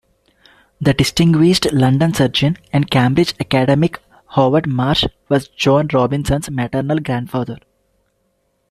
[0.81, 7.59] The distinguished London surgeon and Cambridge academic Howard Marsh was Joan Robinson's maternal grandfather.